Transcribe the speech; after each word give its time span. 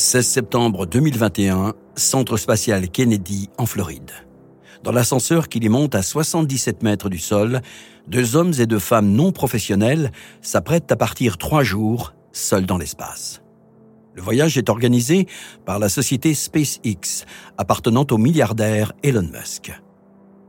16 0.00 0.26
septembre 0.26 0.86
2021, 0.86 1.74
Centre 1.94 2.38
spatial 2.38 2.88
Kennedy 2.88 3.50
en 3.58 3.66
Floride. 3.66 4.12
Dans 4.82 4.92
l'ascenseur 4.92 5.50
qui 5.50 5.60
les 5.60 5.68
monte 5.68 5.94
à 5.94 6.00
77 6.00 6.82
mètres 6.82 7.10
du 7.10 7.18
sol, 7.18 7.60
deux 8.08 8.34
hommes 8.34 8.54
et 8.58 8.64
deux 8.64 8.78
femmes 8.78 9.10
non 9.10 9.30
professionnels 9.30 10.10
s'apprêtent 10.40 10.90
à 10.90 10.96
partir 10.96 11.36
trois 11.36 11.62
jours 11.64 12.14
seuls 12.32 12.64
dans 12.64 12.78
l'espace. 12.78 13.42
Le 14.14 14.22
voyage 14.22 14.56
est 14.56 14.70
organisé 14.70 15.26
par 15.66 15.78
la 15.78 15.90
société 15.90 16.32
SpaceX, 16.32 17.26
appartenant 17.58 18.06
au 18.10 18.16
milliardaire 18.16 18.94
Elon 19.02 19.28
Musk. 19.30 19.70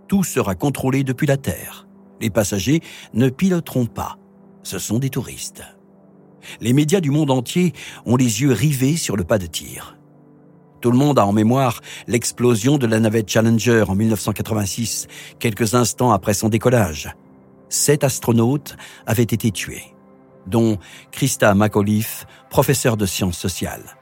Tout 0.08 0.24
sera 0.24 0.56
contrôlé 0.56 1.04
depuis 1.04 1.28
la 1.28 1.36
Terre. 1.36 1.90
Les 2.22 2.30
passagers 2.30 2.80
ne 3.14 3.28
piloteront 3.28 3.88
pas. 3.88 4.16
Ce 4.64 4.80
sont 4.80 4.98
des 4.98 5.10
touristes. 5.10 5.62
Les 6.60 6.74
médias 6.74 7.02
du 7.02 7.12
monde 7.12 7.32
entier 7.32 7.74
ont 8.06 8.16
les 8.16 8.42
yeux 8.42 8.52
rivés 8.52 8.98
sur 8.98 9.18
le 9.18 9.24
pas 9.24 9.38
de 9.38 9.48
tir. 9.48 9.98
Tout 10.82 10.92
le 10.92 10.98
monde 10.98 11.20
a 11.20 11.26
en 11.26 11.32
mémoire 11.32 11.82
l'explosion 12.08 12.78
de 12.78 12.88
la 12.88 13.00
navette 13.00 13.30
Challenger 13.30 13.86
en 13.88 13.96
1986, 13.96 15.08
quelques 15.40 15.76
instants 15.76 16.12
après 16.12 16.34
son 16.34 16.50
décollage. 16.50 17.16
Sept 17.70 18.04
astronautes 18.04 18.76
avaient 19.06 19.24
été 19.24 19.52
tués, 19.52 19.94
dont 20.48 20.78
Christa 21.12 21.54
McAuliffe, 21.54 22.26
professeure 22.50 22.98
de 22.98 23.06
sciences 23.06 23.38
sociales. 23.38 23.98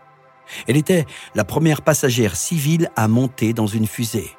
Elle 0.68 0.78
était 0.78 1.06
la 1.36 1.44
première 1.44 1.82
passagère 1.82 2.36
civile 2.36 2.90
à 2.96 3.08
monter 3.08 3.54
dans 3.54 3.68
une 3.68 3.88
fusée. 3.88 4.32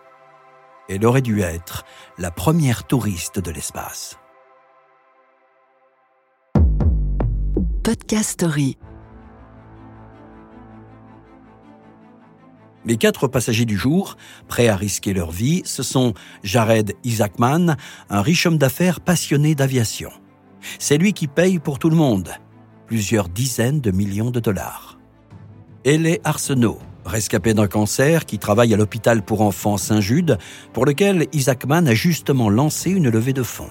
Elle 0.89 1.07
aurait 1.07 1.23
dû 1.23 1.43
être 1.43 1.85
la 2.19 2.31
première 2.31 2.85
touriste 2.85 3.39
de 3.39 3.51
l'espace. 3.51 4.20
Podcast 7.83 8.33
Story. 8.33 8.77
Les 12.85 12.99
quatre 12.99 13.27
passagers 13.27 13.65
du 13.65 13.79
jour, 13.79 14.19
prêts 14.49 14.69
à 14.69 14.77
risquer 14.77 15.15
leur 15.15 15.31
vie, 15.31 15.63
ce 15.65 15.83
sont 15.83 16.13
Jared 16.43 16.93
Isaacman, 17.05 17.77
un 18.11 18.21
riche 18.21 18.45
homme 18.45 18.59
d'affaires 18.59 19.01
passionné 19.01 19.55
d'aviation. 19.55 20.11
C'est 20.79 20.99
lui 20.99 21.15
qui 21.15 21.27
paye 21.27 21.59
pour 21.59 21.79
tout 21.79 21.89
le 21.89 21.97
monde, 21.97 22.29
plusieurs 22.87 23.31
dizaines 23.31 23.81
de 23.81 23.91
millions 23.93 24.31
de 24.31 24.41
dollars. 24.41 24.99
Elle 25.83 26.07
est 26.07 26.21
Arsenault, 26.25 26.81
rescapé 27.07 27.55
d'un 27.55 27.67
cancer 27.67 28.27
qui 28.27 28.39
travaille 28.39 28.75
à 28.75 28.77
l'hôpital 28.77 29.23
pour 29.23 29.41
enfants 29.41 29.79
Saint-Jude, 29.79 30.37
pour 30.75 30.85
lequel 30.85 31.29
Isaacman 31.33 31.89
a 31.89 31.95
justement 31.95 32.51
lancé 32.51 32.91
une 32.91 33.09
levée 33.09 33.33
de 33.33 33.43
fonds. 33.43 33.71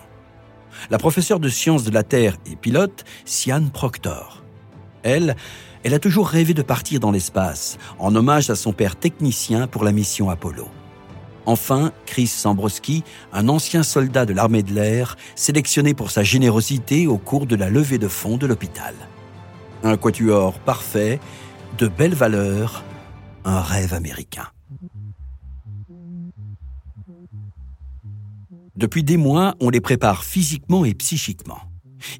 La 0.89 0.97
professeure 0.97 1.39
de 1.39 1.49
sciences 1.49 1.83
de 1.83 1.91
la 1.91 2.03
Terre 2.03 2.37
et 2.51 2.55
pilote, 2.55 3.05
Sian 3.25 3.69
Proctor. 3.71 4.43
Elle, 5.03 5.35
elle 5.83 5.93
a 5.93 5.99
toujours 5.99 6.27
rêvé 6.27 6.53
de 6.53 6.61
partir 6.61 6.99
dans 6.99 7.11
l'espace, 7.11 7.77
en 7.99 8.15
hommage 8.15 8.49
à 8.49 8.55
son 8.55 8.73
père 8.73 8.95
technicien 8.95 9.67
pour 9.67 9.83
la 9.83 9.91
mission 9.91 10.29
Apollo. 10.29 10.67
Enfin, 11.45 11.91
Chris 12.05 12.27
Sambrowski, 12.27 13.03
un 13.33 13.47
ancien 13.49 13.81
soldat 13.81 14.25
de 14.25 14.33
l'armée 14.33 14.61
de 14.61 14.73
l'air, 14.73 15.17
sélectionné 15.35 15.93
pour 15.93 16.11
sa 16.11 16.23
générosité 16.23 17.07
au 17.07 17.17
cours 17.17 17.45
de 17.45 17.55
la 17.55 17.69
levée 17.69 17.97
de 17.97 18.07
fonds 18.07 18.37
de 18.37 18.45
l'hôpital. 18.45 18.93
Un 19.83 19.97
quatuor 19.97 20.59
parfait, 20.59 21.19
de 21.77 21.87
belles 21.87 22.13
valeurs, 22.13 22.83
un 23.45 23.61
rêve 23.61 23.93
américain. 23.93 24.47
Depuis 28.79 29.03
des 29.03 29.17
mois, 29.17 29.55
on 29.59 29.69
les 29.69 29.81
prépare 29.81 30.23
physiquement 30.23 30.85
et 30.85 30.93
psychiquement. 30.93 31.59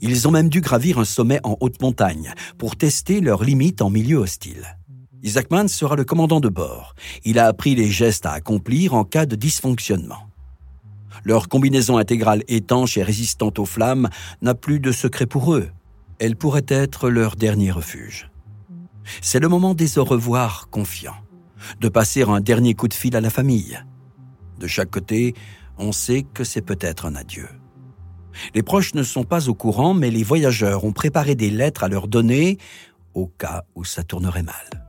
Ils 0.01 0.27
ont 0.27 0.31
même 0.31 0.49
dû 0.49 0.59
gravir 0.59 0.99
un 0.99 1.05
sommet 1.05 1.39
en 1.45 1.55
haute 1.61 1.81
montagne 1.81 2.33
pour 2.57 2.75
tester 2.75 3.21
leurs 3.21 3.45
limites 3.45 3.81
en 3.81 3.89
milieu 3.89 4.17
hostile. 4.17 4.77
Isaacman 5.23 5.69
sera 5.69 5.95
le 5.95 6.03
commandant 6.03 6.41
de 6.41 6.49
bord. 6.49 6.95
Il 7.23 7.39
a 7.39 7.45
appris 7.45 7.75
les 7.75 7.87
gestes 7.87 8.25
à 8.25 8.33
accomplir 8.33 8.93
en 8.93 9.05
cas 9.05 9.25
de 9.25 9.37
dysfonctionnement. 9.37 10.27
Leur 11.23 11.47
combinaison 11.47 11.95
intégrale 11.95 12.43
étanche 12.49 12.97
et 12.97 13.03
résistante 13.03 13.57
aux 13.57 13.65
flammes 13.65 14.09
n'a 14.41 14.53
plus 14.53 14.81
de 14.81 14.91
secret 14.91 15.27
pour 15.27 15.55
eux. 15.55 15.69
Elle 16.19 16.35
pourrait 16.35 16.65
être 16.67 17.09
leur 17.09 17.37
dernier 17.37 17.71
refuge. 17.71 18.29
C'est 19.21 19.39
le 19.39 19.47
moment 19.47 19.75
des 19.75 19.97
au 19.97 20.03
revoir 20.03 20.67
confiants, 20.69 21.23
de 21.79 21.87
passer 21.87 22.23
un 22.23 22.41
dernier 22.41 22.73
coup 22.73 22.89
de 22.89 22.93
fil 22.93 23.15
à 23.15 23.21
la 23.21 23.29
famille. 23.29 23.79
De 24.59 24.67
chaque 24.67 24.91
côté, 24.91 25.35
on 25.79 25.91
sait 25.91 26.23
que 26.23 26.43
c'est 26.43 26.61
peut-être 26.61 27.05
un 27.05 27.15
adieu. 27.15 27.47
Les 28.53 28.63
proches 28.63 28.93
ne 28.93 29.03
sont 29.03 29.23
pas 29.23 29.49
au 29.49 29.53
courant, 29.53 29.93
mais 29.93 30.11
les 30.11 30.23
voyageurs 30.23 30.83
ont 30.83 30.91
préparé 30.91 31.35
des 31.35 31.49
lettres 31.49 31.83
à 31.83 31.87
leur 31.87 32.07
donner 32.07 32.57
au 33.13 33.27
cas 33.27 33.63
où 33.75 33.83
ça 33.83 34.03
tournerait 34.03 34.43
mal. 34.43 34.85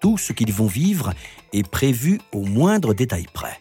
Tout 0.00 0.16
ce 0.16 0.32
qu'ils 0.32 0.52
vont 0.52 0.66
vivre 0.66 1.12
est 1.52 1.68
prévu 1.68 2.20
au 2.32 2.44
moindre 2.44 2.94
détail 2.94 3.26
près. 3.32 3.58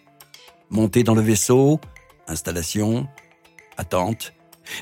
Monter 0.69 1.03
dans 1.03 1.15
le 1.15 1.21
vaisseau, 1.21 1.79
installation, 2.27 3.07
attente, 3.77 4.33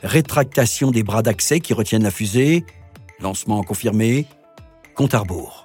rétractation 0.03 0.91
des 0.91 1.03
bras 1.03 1.21
d'accès 1.21 1.59
qui 1.59 1.73
retiennent 1.73 2.03
la 2.03 2.11
fusée, 2.11 2.65
lancement 3.19 3.63
confirmé, 3.63 4.27
compte 4.95 5.13
à 5.13 5.19
rebours 5.19 5.64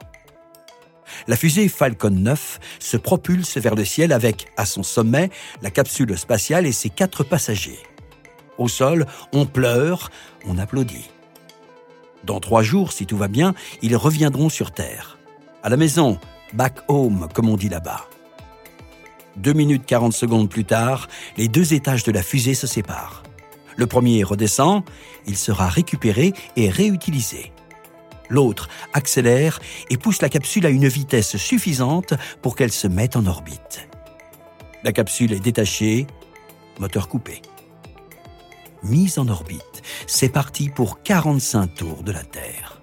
la 1.28 1.36
fusée 1.36 1.68
Falcon 1.68 2.10
9 2.10 2.60
se 2.78 2.96
propulse 2.96 3.56
vers 3.56 3.74
le 3.74 3.84
ciel 3.84 4.12
avec, 4.12 4.48
à 4.56 4.64
son 4.64 4.82
sommet, 4.82 5.30
la 5.62 5.70
capsule 5.70 6.16
spatiale 6.16 6.66
et 6.66 6.72
ses 6.72 6.90
quatre 6.90 7.24
passagers. 7.24 7.80
Au 8.58 8.68
sol, 8.68 9.06
on 9.32 9.46
pleure, 9.46 10.10
on 10.46 10.58
applaudit. 10.58 11.10
Dans 12.24 12.40
trois 12.40 12.62
jours, 12.62 12.92
si 12.92 13.06
tout 13.06 13.16
va 13.16 13.28
bien, 13.28 13.54
ils 13.82 13.96
reviendront 13.96 14.48
sur 14.48 14.72
Terre. 14.72 15.18
À 15.62 15.68
la 15.68 15.76
maison, 15.76 16.18
back 16.52 16.74
home, 16.88 17.28
comme 17.32 17.48
on 17.48 17.56
dit 17.56 17.68
là-bas. 17.68 18.06
Deux 19.36 19.52
minutes 19.52 19.86
40 19.86 20.12
secondes 20.12 20.50
plus 20.50 20.64
tard, 20.64 21.08
les 21.36 21.48
deux 21.48 21.72
étages 21.72 22.04
de 22.04 22.12
la 22.12 22.22
fusée 22.22 22.54
se 22.54 22.66
séparent. 22.66 23.22
Le 23.76 23.86
premier 23.86 24.22
redescend, 24.24 24.82
il 25.26 25.36
sera 25.36 25.68
récupéré 25.68 26.34
et 26.56 26.68
réutilisé. 26.68 27.52
L'autre 28.30 28.68
accélère 28.94 29.60
et 29.90 29.98
pousse 29.98 30.22
la 30.22 30.28
capsule 30.28 30.64
à 30.64 30.70
une 30.70 30.86
vitesse 30.86 31.36
suffisante 31.36 32.14
pour 32.40 32.54
qu'elle 32.54 32.72
se 32.72 32.86
mette 32.86 33.16
en 33.16 33.26
orbite. 33.26 33.88
La 34.84 34.92
capsule 34.92 35.32
est 35.32 35.40
détachée, 35.40 36.06
moteur 36.78 37.08
coupé. 37.08 37.42
Mise 38.84 39.18
en 39.18 39.28
orbite, 39.28 39.82
c'est 40.06 40.30
parti 40.30 40.70
pour 40.70 41.02
45 41.02 41.74
tours 41.74 42.02
de 42.02 42.12
la 42.12 42.22
Terre. 42.22 42.80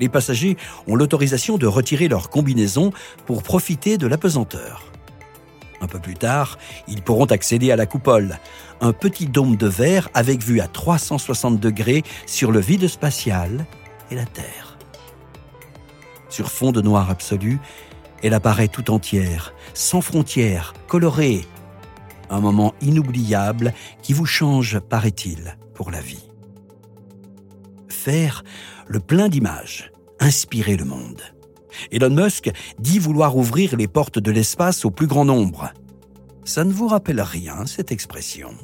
Les 0.00 0.08
passagers 0.08 0.56
ont 0.86 0.96
l'autorisation 0.96 1.56
de 1.56 1.66
retirer 1.66 2.08
leur 2.08 2.28
combinaison 2.28 2.92
pour 3.24 3.42
profiter 3.42 3.98
de 3.98 4.06
l'apesanteur. 4.06 4.84
Un 5.80 5.86
peu 5.86 6.00
plus 6.00 6.14
tard, 6.14 6.58
ils 6.88 7.02
pourront 7.02 7.26
accéder 7.26 7.70
à 7.70 7.76
la 7.76 7.86
coupole, 7.86 8.38
un 8.80 8.92
petit 8.92 9.26
dôme 9.26 9.56
de 9.56 9.68
verre 9.68 10.08
avec 10.12 10.42
vue 10.42 10.60
à 10.60 10.66
360 10.66 11.60
degrés 11.60 12.02
sur 12.26 12.50
le 12.50 12.60
vide 12.60 12.88
spatial 12.88 13.64
la 14.16 14.26
Terre. 14.26 14.78
Sur 16.28 16.50
fond 16.50 16.72
de 16.72 16.80
noir 16.80 17.10
absolu, 17.10 17.58
elle 18.22 18.34
apparaît 18.34 18.68
tout 18.68 18.90
entière, 18.90 19.54
sans 19.74 20.00
frontières, 20.00 20.74
colorée. 20.86 21.46
Un 22.30 22.40
moment 22.40 22.74
inoubliable 22.80 23.72
qui 24.02 24.12
vous 24.12 24.26
change, 24.26 24.80
paraît-il, 24.80 25.56
pour 25.74 25.90
la 25.90 26.00
vie. 26.00 26.28
Faire 27.88 28.44
le 28.86 29.00
plein 29.00 29.28
d'images, 29.28 29.92
inspirer 30.20 30.76
le 30.76 30.84
monde. 30.84 31.22
Elon 31.92 32.10
Musk 32.10 32.50
dit 32.78 32.98
vouloir 32.98 33.36
ouvrir 33.36 33.76
les 33.76 33.88
portes 33.88 34.18
de 34.18 34.30
l'espace 34.30 34.84
au 34.84 34.90
plus 34.90 35.06
grand 35.06 35.24
nombre. 35.24 35.72
Ça 36.44 36.64
ne 36.64 36.72
vous 36.72 36.88
rappelle 36.88 37.20
rien, 37.20 37.66
cette 37.66 37.92
expression? 37.92 38.54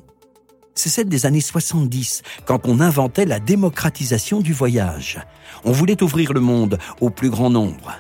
C'est 0.75 0.89
celle 0.89 1.09
des 1.09 1.27
années 1.27 1.41
70, 1.41 2.23
quand 2.45 2.67
on 2.67 2.81
inventait 2.81 3.27
la 3.27 3.41
démocratisation 3.41 4.41
du 4.41 4.53
voyage. 4.53 5.21
On 5.65 5.73
voulait 5.73 6.03
ouvrir 6.03 6.33
le 6.33 6.41
monde 6.41 6.79
au 7.01 7.11
plus 7.11 7.31
grand 7.31 7.51
nombre. 7.51 7.95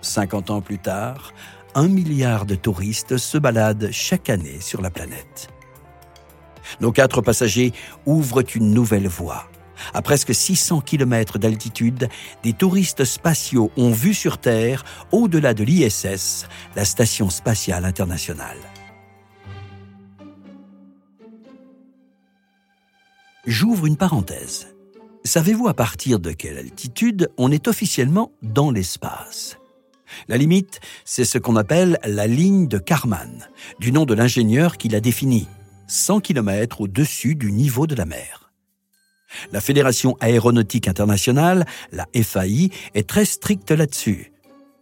50 0.00 0.50
ans 0.50 0.60
plus 0.60 0.78
tard, 0.78 1.32
un 1.74 1.88
milliard 1.88 2.46
de 2.46 2.54
touristes 2.54 3.18
se 3.18 3.38
baladent 3.38 3.90
chaque 3.92 4.30
année 4.30 4.60
sur 4.60 4.80
la 4.80 4.90
planète. 4.90 5.48
Nos 6.80 6.92
quatre 6.92 7.20
passagers 7.20 7.72
ouvrent 8.06 8.44
une 8.54 8.72
nouvelle 8.72 9.08
voie. 9.08 9.48
À 9.94 10.02
presque 10.02 10.34
600 10.34 10.80
km 10.80 11.38
d'altitude, 11.38 12.08
des 12.42 12.52
touristes 12.52 13.04
spatiaux 13.04 13.70
ont 13.76 13.92
vu 13.92 14.12
sur 14.12 14.38
Terre, 14.38 14.84
au-delà 15.12 15.54
de 15.54 15.64
l'ISS, 15.64 16.46
la 16.74 16.84
Station 16.84 17.30
spatiale 17.30 17.84
internationale. 17.84 18.58
J'ouvre 23.48 23.86
une 23.86 23.96
parenthèse. 23.96 24.76
Savez-vous 25.24 25.68
à 25.68 25.74
partir 25.74 26.20
de 26.20 26.32
quelle 26.32 26.58
altitude 26.58 27.30
on 27.38 27.50
est 27.50 27.66
officiellement 27.66 28.30
dans 28.42 28.70
l'espace? 28.70 29.56
La 30.28 30.36
limite, 30.36 30.80
c'est 31.06 31.24
ce 31.24 31.38
qu'on 31.38 31.56
appelle 31.56 31.98
la 32.04 32.26
ligne 32.26 32.68
de 32.68 32.76
Karman, 32.76 33.48
du 33.80 33.90
nom 33.90 34.04
de 34.04 34.12
l'ingénieur 34.12 34.76
qui 34.76 34.90
l'a 34.90 35.00
définie, 35.00 35.48
100 35.86 36.20
km 36.20 36.82
au-dessus 36.82 37.36
du 37.36 37.50
niveau 37.50 37.86
de 37.86 37.94
la 37.94 38.04
mer. 38.04 38.52
La 39.50 39.62
Fédération 39.62 40.18
aéronautique 40.20 40.86
internationale, 40.86 41.64
la 41.90 42.06
FAI, 42.22 42.68
est 42.94 43.08
très 43.08 43.24
stricte 43.24 43.70
là-dessus. 43.70 44.34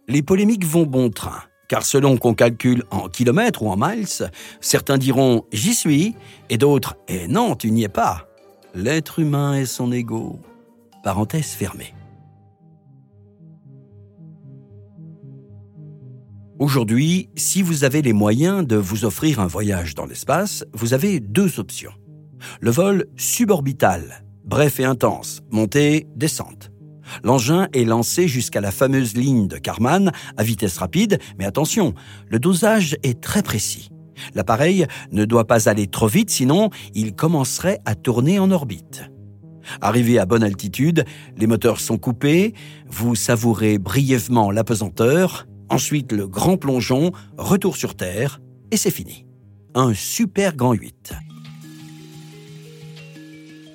Les 0.09 0.21
polémiques 0.21 0.65
vont 0.65 0.85
bon 0.85 1.09
train, 1.09 1.41
car 1.69 1.85
selon 1.85 2.17
qu'on 2.17 2.33
calcule 2.33 2.83
en 2.91 3.07
kilomètres 3.07 3.63
ou 3.63 3.69
en 3.69 3.77
miles, 3.77 4.29
certains 4.59 4.97
diront 4.97 5.45
j'y 5.53 5.73
suis, 5.73 6.15
et 6.49 6.57
d'autres 6.57 6.97
eh 7.07 7.29
non, 7.29 7.55
tu 7.55 7.71
n'y 7.71 7.85
es 7.85 7.87
pas. 7.87 8.26
L'être 8.77 9.17
humain 9.17 9.55
et 9.55 9.65
son 9.65 9.91
ego. 9.91 10.39
Parenthèse 11.03 11.47
fermée. 11.47 11.95
Aujourd'hui, 16.59 17.31
si 17.35 17.63
vous 17.63 17.85
avez 17.85 18.03
les 18.03 18.13
moyens 18.13 18.67
de 18.67 18.75
vous 18.75 19.03
offrir 19.03 19.39
un 19.39 19.47
voyage 19.47 19.95
dans 19.95 20.05
l'espace, 20.05 20.63
vous 20.73 20.93
avez 20.93 21.19
deux 21.19 21.59
options. 21.59 21.93
Le 22.61 22.69
vol 22.69 23.07
suborbital, 23.15 24.23
bref 24.45 24.79
et 24.79 24.85
intense, 24.85 25.41
montée, 25.49 26.05
descente. 26.15 26.69
L'engin 27.23 27.69
est 27.73 27.83
lancé 27.83 28.27
jusqu'à 28.27 28.61
la 28.61 28.69
fameuse 28.69 29.15
ligne 29.15 29.47
de 29.47 29.57
Karman 29.57 30.11
à 30.37 30.43
vitesse 30.43 30.77
rapide, 30.77 31.17
mais 31.39 31.45
attention, 31.45 31.95
le 32.27 32.37
dosage 32.37 32.95
est 33.01 33.21
très 33.21 33.41
précis. 33.41 33.89
L'appareil 34.35 34.87
ne 35.11 35.25
doit 35.25 35.47
pas 35.47 35.69
aller 35.69 35.87
trop 35.87 36.07
vite, 36.07 36.29
sinon 36.29 36.69
il 36.93 37.13
commencerait 37.13 37.79
à 37.85 37.95
tourner 37.95 38.39
en 38.39 38.51
orbite. 38.51 39.03
Arrivé 39.81 40.17
à 40.17 40.25
bonne 40.25 40.43
altitude, 40.43 41.05
les 41.37 41.47
moteurs 41.47 41.79
sont 41.79 41.97
coupés, 41.97 42.53
vous 42.87 43.15
savourez 43.15 43.77
brièvement 43.77 44.51
l'apesanteur, 44.51 45.45
ensuite 45.69 46.11
le 46.11 46.27
grand 46.27 46.57
plongeon, 46.57 47.11
retour 47.37 47.75
sur 47.75 47.95
Terre, 47.95 48.39
et 48.71 48.77
c'est 48.77 48.91
fini. 48.91 49.25
Un 49.75 49.93
super 49.93 50.55
grand 50.55 50.73
8. 50.73 51.13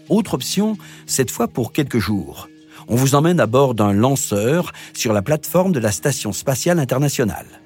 Autre 0.08 0.34
option, 0.34 0.76
cette 1.06 1.30
fois 1.30 1.48
pour 1.48 1.72
quelques 1.72 1.98
jours. 1.98 2.48
On 2.88 2.96
vous 2.96 3.14
emmène 3.14 3.40
à 3.40 3.46
bord 3.46 3.74
d'un 3.74 3.92
lanceur 3.92 4.72
sur 4.92 5.12
la 5.12 5.22
plateforme 5.22 5.72
de 5.72 5.78
la 5.78 5.92
Station 5.92 6.32
spatiale 6.32 6.78
internationale. 6.78 7.61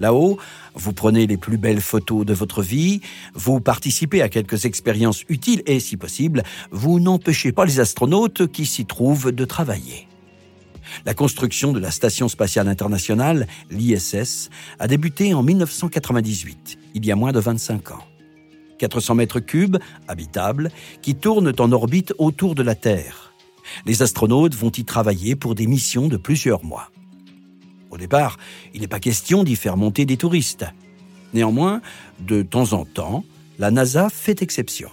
Là-haut, 0.00 0.38
vous 0.74 0.92
prenez 0.92 1.26
les 1.26 1.36
plus 1.36 1.58
belles 1.58 1.80
photos 1.80 2.26
de 2.26 2.34
votre 2.34 2.62
vie, 2.62 3.00
vous 3.34 3.60
participez 3.60 4.22
à 4.22 4.28
quelques 4.28 4.64
expériences 4.64 5.24
utiles 5.28 5.62
et, 5.66 5.80
si 5.80 5.96
possible, 5.96 6.42
vous 6.70 7.00
n'empêchez 7.00 7.52
pas 7.52 7.64
les 7.64 7.80
astronautes 7.80 8.46
qui 8.48 8.66
s'y 8.66 8.86
trouvent 8.86 9.32
de 9.32 9.44
travailler. 9.44 10.08
La 11.06 11.14
construction 11.14 11.72
de 11.72 11.80
la 11.80 11.90
Station 11.90 12.28
spatiale 12.28 12.68
internationale, 12.68 13.46
l'ISS, 13.70 14.50
a 14.78 14.86
débuté 14.86 15.34
en 15.34 15.42
1998, 15.42 16.78
il 16.94 17.06
y 17.06 17.12
a 17.12 17.16
moins 17.16 17.32
de 17.32 17.40
25 17.40 17.92
ans. 17.92 18.04
400 18.78 19.14
mètres 19.14 19.40
cubes, 19.40 19.78
habitables, 20.08 20.70
qui 21.00 21.14
tournent 21.14 21.52
en 21.58 21.72
orbite 21.72 22.12
autour 22.18 22.54
de 22.54 22.62
la 22.62 22.74
Terre. 22.74 23.32
Les 23.86 24.02
astronautes 24.02 24.54
vont 24.54 24.70
y 24.70 24.84
travailler 24.84 25.36
pour 25.36 25.54
des 25.54 25.66
missions 25.66 26.08
de 26.08 26.16
plusieurs 26.16 26.64
mois. 26.64 26.90
Au 27.94 27.96
départ, 27.96 28.38
il 28.74 28.80
n'est 28.80 28.88
pas 28.88 28.98
question 28.98 29.44
d'y 29.44 29.54
faire 29.54 29.76
monter 29.76 30.04
des 30.04 30.16
touristes. 30.16 30.66
Néanmoins, 31.32 31.80
de 32.18 32.42
temps 32.42 32.72
en 32.72 32.84
temps, 32.84 33.24
la 33.60 33.70
NASA 33.70 34.08
fait 34.10 34.42
exception. 34.42 34.90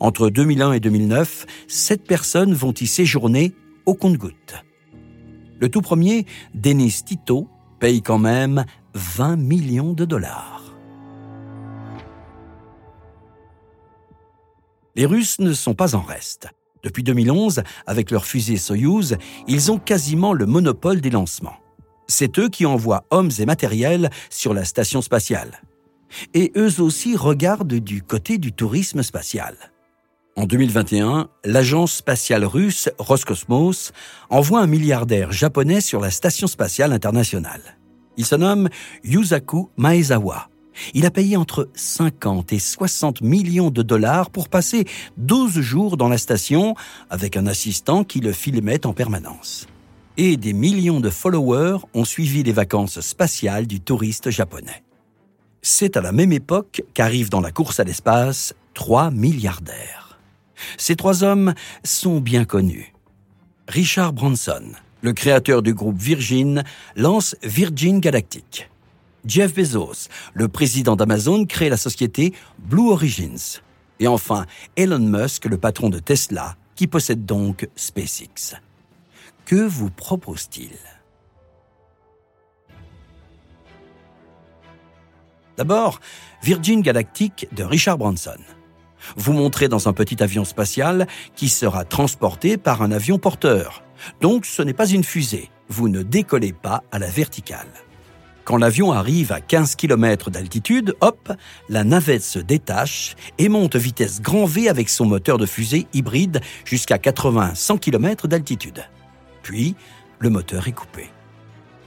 Entre 0.00 0.28
2001 0.28 0.72
et 0.72 0.80
2009, 0.80 1.46
sept 1.68 2.02
personnes 2.04 2.52
vont 2.52 2.72
y 2.72 2.88
séjourner 2.88 3.54
au 3.86 3.94
compte-gouttes. 3.94 4.56
Le 5.60 5.68
tout 5.68 5.82
premier, 5.82 6.26
Denis 6.52 7.02
Tito, 7.06 7.48
paye 7.78 8.02
quand 8.02 8.18
même 8.18 8.64
20 8.94 9.36
millions 9.36 9.92
de 9.92 10.04
dollars. 10.04 10.74
Les 14.96 15.06
Russes 15.06 15.38
ne 15.38 15.52
sont 15.52 15.74
pas 15.74 15.94
en 15.94 16.02
reste. 16.02 16.48
Depuis 16.82 17.04
2011, 17.04 17.62
avec 17.86 18.10
leur 18.10 18.24
fusée 18.24 18.56
Soyouz, 18.56 19.16
ils 19.46 19.70
ont 19.70 19.78
quasiment 19.78 20.32
le 20.32 20.46
monopole 20.46 21.00
des 21.00 21.10
lancements. 21.10 21.56
C'est 22.06 22.38
eux 22.38 22.48
qui 22.48 22.66
envoient 22.66 23.04
hommes 23.10 23.30
et 23.38 23.46
matériel 23.46 24.10
sur 24.30 24.54
la 24.54 24.64
station 24.64 25.02
spatiale. 25.02 25.60
Et 26.32 26.52
eux 26.56 26.80
aussi 26.80 27.16
regardent 27.16 27.74
du 27.74 28.02
côté 28.02 28.38
du 28.38 28.52
tourisme 28.52 29.02
spatial. 29.02 29.56
En 30.36 30.46
2021, 30.46 31.28
l'agence 31.44 31.94
spatiale 31.94 32.44
russe 32.44 32.90
Roscosmos 32.98 33.92
envoie 34.30 34.60
un 34.60 34.66
milliardaire 34.66 35.30
japonais 35.30 35.80
sur 35.80 36.00
la 36.00 36.10
station 36.10 36.48
spatiale 36.48 36.92
internationale. 36.92 37.78
Il 38.16 38.24
se 38.24 38.34
nomme 38.34 38.68
Yusaku 39.04 39.68
Maezawa. 39.76 40.48
Il 40.92 41.06
a 41.06 41.10
payé 41.12 41.36
entre 41.36 41.70
50 41.74 42.52
et 42.52 42.58
60 42.58 43.20
millions 43.20 43.70
de 43.70 43.82
dollars 43.82 44.30
pour 44.30 44.48
passer 44.48 44.86
12 45.18 45.60
jours 45.60 45.96
dans 45.96 46.08
la 46.08 46.18
station 46.18 46.74
avec 47.10 47.36
un 47.36 47.46
assistant 47.46 48.02
qui 48.02 48.18
le 48.18 48.32
filmait 48.32 48.86
en 48.86 48.92
permanence. 48.92 49.68
Et 50.16 50.36
des 50.36 50.52
millions 50.52 51.00
de 51.00 51.10
followers 51.10 51.78
ont 51.92 52.04
suivi 52.04 52.44
les 52.44 52.52
vacances 52.52 53.00
spatiales 53.00 53.66
du 53.66 53.80
touriste 53.80 54.30
japonais. 54.30 54.84
C'est 55.60 55.96
à 55.96 56.00
la 56.00 56.12
même 56.12 56.32
époque 56.32 56.82
qu'arrivent 56.94 57.30
dans 57.30 57.40
la 57.40 57.50
course 57.50 57.80
à 57.80 57.84
l'espace 57.84 58.54
trois 58.74 59.10
milliardaires. 59.10 60.20
Ces 60.76 60.94
trois 60.94 61.24
hommes 61.24 61.54
sont 61.82 62.20
bien 62.20 62.44
connus. 62.44 62.94
Richard 63.66 64.12
Branson, 64.12 64.62
le 65.00 65.12
créateur 65.12 65.62
du 65.62 65.74
groupe 65.74 65.98
Virgin, 65.98 66.62
lance 66.94 67.34
Virgin 67.42 67.98
Galactic. 67.98 68.70
Jeff 69.26 69.52
Bezos, 69.54 70.08
le 70.32 70.46
président 70.46 70.94
d'Amazon, 70.94 71.44
crée 71.44 71.70
la 71.70 71.76
société 71.76 72.34
Blue 72.58 72.90
Origins. 72.90 73.60
Et 73.98 74.06
enfin, 74.06 74.46
Elon 74.76 74.98
Musk, 74.98 75.46
le 75.46 75.56
patron 75.56 75.88
de 75.88 75.98
Tesla, 75.98 76.56
qui 76.76 76.86
possède 76.86 77.24
donc 77.24 77.68
SpaceX. 77.74 78.60
Que 79.44 79.66
vous 79.66 79.90
propose-t-il? 79.90 80.72
D'abord, 85.56 86.00
Virgin 86.42 86.80
Galactic 86.82 87.46
de 87.52 87.62
Richard 87.62 87.98
Branson 87.98 88.38
vous 89.16 89.32
montrez 89.32 89.68
dans 89.68 89.88
un 89.88 89.92
petit 89.92 90.22
avion 90.22 90.44
spatial 90.44 91.06
qui 91.34 91.48
sera 91.48 91.84
transporté 91.84 92.56
par 92.56 92.82
un 92.82 92.92
avion 92.92 93.18
porteur. 93.18 93.82
Donc 94.20 94.46
ce 94.46 94.62
n'est 94.62 94.72
pas 94.72 94.88
une 94.88 95.04
fusée, 95.04 95.50
vous 95.68 95.88
ne 95.88 96.02
décollez 96.02 96.52
pas 96.52 96.82
à 96.92 96.98
la 96.98 97.08
verticale. 97.08 97.68
Quand 98.44 98.58
l'avion 98.58 98.92
arrive 98.92 99.32
à 99.32 99.40
15 99.40 99.74
km 99.74 100.30
d'altitude, 100.30 100.94
hop, 101.00 101.32
la 101.70 101.82
navette 101.82 102.22
se 102.22 102.38
détache 102.38 103.14
et 103.38 103.48
monte 103.48 103.76
vitesse 103.76 104.20
grand 104.20 104.44
V 104.44 104.68
avec 104.68 104.90
son 104.90 105.06
moteur 105.06 105.38
de 105.38 105.46
fusée 105.46 105.86
hybride 105.94 106.42
jusqu'à 106.66 106.98
80-100 106.98 107.78
km 107.78 108.28
d'altitude. 108.28 108.84
Puis, 109.44 109.76
le 110.18 110.30
moteur 110.30 110.66
est 110.66 110.72
coupé 110.72 111.10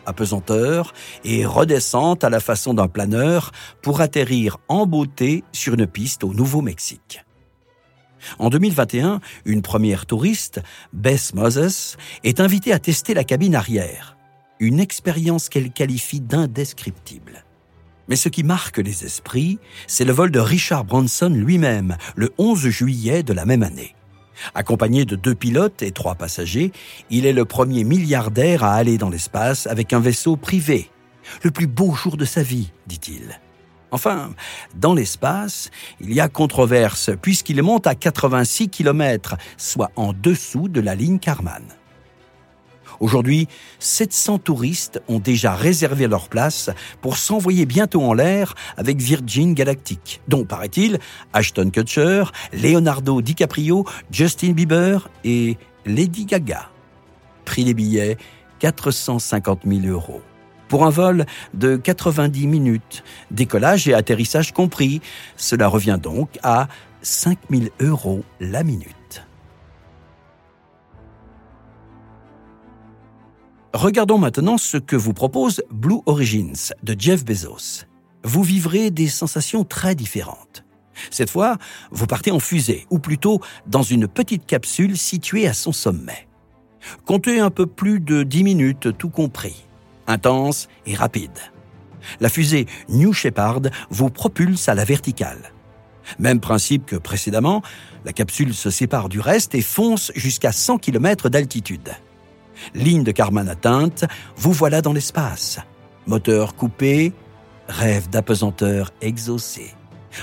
apesanteur 0.07 0.93
et 1.25 1.45
redescente 1.45 2.23
à 2.23 2.29
la 2.29 2.39
façon 2.39 2.73
d'un 2.73 2.87
planeur 2.87 3.51
pour 3.81 3.99
atterrir 3.99 4.57
en 4.69 4.85
beauté 4.85 5.43
sur 5.51 5.73
une 5.73 5.85
piste 5.85 6.23
au 6.23 6.33
Nouveau-Mexique. 6.33 7.25
En 8.39 8.49
2021, 8.49 9.19
une 9.43 9.61
première 9.61 10.05
touriste, 10.05 10.61
Bess 10.93 11.33
Moses, 11.33 11.97
est 12.23 12.39
invitée 12.39 12.71
à 12.71 12.79
tester 12.79 13.13
la 13.13 13.25
cabine 13.25 13.53
arrière, 13.53 14.17
une 14.59 14.79
expérience 14.79 15.49
qu'elle 15.49 15.71
qualifie 15.71 16.21
d'indescriptible. 16.21 17.43
Mais 18.07 18.15
ce 18.15 18.29
qui 18.29 18.43
marque 18.43 18.77
les 18.77 19.03
esprits, 19.03 19.59
c'est 19.85 20.05
le 20.05 20.13
vol 20.13 20.31
de 20.31 20.39
Richard 20.39 20.85
Branson 20.85 21.29
lui-même, 21.29 21.97
le 22.15 22.31
11 22.37 22.69
juillet 22.69 23.23
de 23.23 23.33
la 23.33 23.45
même 23.45 23.63
année. 23.63 23.96
Accompagné 24.55 25.05
de 25.05 25.15
deux 25.15 25.35
pilotes 25.35 25.81
et 25.81 25.91
trois 25.91 26.15
passagers, 26.15 26.71
il 27.09 27.25
est 27.25 27.33
le 27.33 27.45
premier 27.45 27.83
milliardaire 27.83 28.63
à 28.63 28.73
aller 28.73 28.97
dans 28.97 29.09
l'espace 29.09 29.67
avec 29.67 29.93
un 29.93 29.99
vaisseau 29.99 30.35
privé. 30.35 30.89
Le 31.43 31.51
plus 31.51 31.67
beau 31.67 31.93
jour 31.93 32.17
de 32.17 32.25
sa 32.25 32.43
vie, 32.43 32.71
dit-il. 32.87 33.39
Enfin, 33.91 34.31
dans 34.75 34.93
l'espace, 34.93 35.69
il 36.01 36.13
y 36.13 36.19
a 36.19 36.27
controverse 36.27 37.11
puisqu'il 37.21 37.61
monte 37.63 37.87
à 37.87 37.95
86 37.95 38.69
km, 38.69 39.37
soit 39.57 39.91
en 39.95 40.13
dessous 40.13 40.67
de 40.67 40.81
la 40.81 40.95
ligne 40.95 41.19
Karman. 41.19 41.63
Aujourd'hui, 42.99 43.47
700 43.79 44.39
touristes 44.39 45.01
ont 45.07 45.19
déjà 45.19 45.53
réservé 45.53 46.07
leur 46.07 46.29
place 46.29 46.69
pour 47.01 47.17
s'envoyer 47.17 47.65
bientôt 47.65 48.03
en 48.03 48.13
l'air 48.13 48.55
avec 48.77 48.97
Virgin 48.97 49.53
Galactic, 49.53 50.21
dont, 50.27 50.45
paraît-il, 50.45 50.99
Ashton 51.33 51.69
Kutcher, 51.69 52.25
Leonardo 52.53 53.21
DiCaprio, 53.21 53.85
Justin 54.11 54.51
Bieber 54.51 55.09
et 55.23 55.57
Lady 55.85 56.25
Gaga. 56.25 56.69
Prix 57.45 57.63
des 57.63 57.73
billets, 57.73 58.17
450 58.59 59.61
000 59.65 59.87
euros. 59.87 60.21
Pour 60.67 60.85
un 60.85 60.89
vol 60.89 61.25
de 61.53 61.77
90 61.77 62.47
minutes, 62.47 63.03
décollage 63.31 63.87
et 63.87 63.93
atterrissage 63.93 64.53
compris, 64.53 65.01
cela 65.37 65.67
revient 65.67 65.99
donc 66.01 66.37
à 66.43 66.67
5 67.01 67.37
000 67.49 67.63
euros 67.79 68.23
la 68.41 68.63
minute. 68.63 68.96
Regardons 73.77 74.17
maintenant 74.17 74.57
ce 74.57 74.77
que 74.77 74.95
vous 74.95 75.13
propose 75.13 75.61
Blue 75.69 75.99
Origins 76.07 76.73
de 76.81 76.95
Jeff 76.97 77.23
Bezos. 77.23 77.85
Vous 78.23 78.41
vivrez 78.41 78.89
des 78.89 79.05
sensations 79.05 79.63
très 79.63 79.93
différentes. 79.93 80.65
Cette 81.11 81.29
fois, 81.29 81.57
vous 81.91 82.07
partez 82.07 82.31
en 82.31 82.39
fusée, 82.39 82.87
ou 82.89 82.97
plutôt 82.97 83.39
dans 83.67 83.83
une 83.83 84.07
petite 84.07 84.47
capsule 84.47 84.97
située 84.97 85.47
à 85.47 85.53
son 85.53 85.73
sommet. 85.73 86.27
Comptez 87.05 87.39
un 87.39 87.51
peu 87.51 87.67
plus 87.67 87.99
de 87.99 88.23
10 88.23 88.43
minutes, 88.43 88.97
tout 88.97 89.09
compris. 89.09 89.67
Intense 90.07 90.69
et 90.87 90.95
rapide. 90.95 91.37
La 92.19 92.29
fusée 92.29 92.65
New 92.89 93.13
Shepard 93.13 93.61
vous 93.91 94.09
propulse 94.09 94.69
à 94.69 94.73
la 94.73 94.85
verticale. 94.85 95.53
Même 96.17 96.39
principe 96.39 96.87
que 96.87 96.95
précédemment, 96.95 97.61
la 98.05 98.13
capsule 98.13 98.55
se 98.55 98.71
sépare 98.71 99.07
du 99.07 99.19
reste 99.19 99.53
et 99.53 99.61
fonce 99.61 100.11
jusqu'à 100.15 100.51
100 100.51 100.79
km 100.79 101.29
d'altitude. 101.29 101.91
Ligne 102.73 103.03
de 103.03 103.11
Karman 103.11 103.47
atteinte, 103.47 104.05
vous 104.35 104.53
voilà 104.53 104.81
dans 104.81 104.93
l'espace. 104.93 105.59
Moteur 106.05 106.55
coupé, 106.55 107.13
rêve 107.67 108.09
d'apesanteur 108.09 108.91
exaucé. 109.01 109.73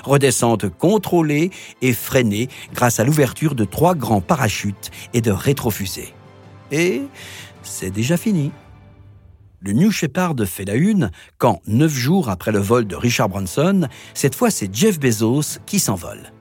Redescente 0.03 0.69
contrôlée 0.69 1.50
et 1.83 1.93
freinée 1.93 2.49
grâce 2.73 2.99
à 3.00 3.05
l'ouverture 3.05 3.55
de 3.55 3.64
trois 3.64 3.95
grands 3.95 4.21
parachutes 4.21 4.91
et 5.12 5.21
de 5.21 5.31
rétrofusées. 5.31 6.14
Et 6.73 7.03
c'est 7.62 7.91
déjà 7.91 8.17
fini. 8.17 8.50
Le 9.61 9.73
New 9.73 9.91
Shepard 9.91 10.35
fait 10.47 10.67
la 10.67 10.75
une 10.75 11.11
quand, 11.38 11.62
neuf 11.67 11.93
jours 11.93 12.29
après 12.29 12.53
le 12.53 12.59
vol 12.59 12.87
de 12.87 12.97
Richard 12.97 13.31
Branson, 13.31 13.88
cette 14.12 14.35
fois 14.35 14.50
c'est 14.50 14.75
Jeff 14.75 15.00
Bezos 15.00 15.59
qui 15.64 15.79
s'envole. 15.79 16.34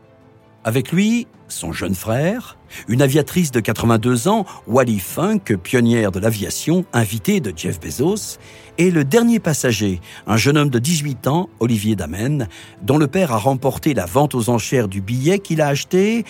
Avec 0.66 0.94
lui, 0.94 1.28
son 1.50 1.74
jeune 1.74 1.94
frère, 1.94 2.58
une 2.88 3.02
aviatrice 3.02 3.52
de 3.52 3.60
82 3.60 4.30
ans, 4.30 4.46
Wally 4.66 5.00
Funk, 5.00 5.58
pionnière 5.62 6.12
de 6.12 6.20
l'aviation, 6.20 6.86
invitée 6.94 7.42
de 7.42 7.54
Jeff 7.56 7.82
Bezos, 7.82 8.40
et 8.78 8.90
le 8.90 9.04
dernier 9.04 9.40
passager, 9.40 10.00
un 10.26 10.38
jeune 10.38 10.58
homme 10.58 10.70
de 10.70 10.80
18 10.80 11.28
ans, 11.28 11.50
Olivier 11.60 11.96
Damen, 11.98 12.48
dont 12.82 12.98
le 12.98 13.08
père 13.08 13.34
a 13.34 13.38
remporté 13.38 13.94
la 13.94 14.06
vente 14.06 14.36
aux 14.36 14.50
enchères 14.50 14.88
du 14.88 15.02
billet 15.02 15.40
qu'il 15.40 15.62
a 15.62 15.68
acheté 15.68 16.24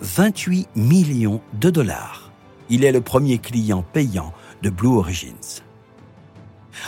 28 0.00 0.68
millions 0.76 1.40
de 1.60 1.68
dollars. 1.68 2.30
Il 2.70 2.84
est 2.84 2.92
le 2.92 3.00
premier 3.00 3.38
client 3.38 3.84
payant 3.92 4.32
de 4.62 4.70
Blue 4.70 4.96
Origins. 4.96 5.62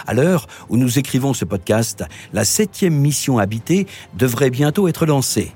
À 0.07 0.15
l'heure 0.15 0.47
où 0.69 0.77
nous 0.77 1.01
écrivons 1.01 1.35
ce 1.35 1.45
podcast, 1.45 2.05
la 2.33 2.45
septième 2.45 2.95
mission 2.95 3.39
habitée 3.39 3.89
devrait 4.15 4.51
bientôt 4.51 4.87
être 4.87 5.05
lancée. 5.05 5.53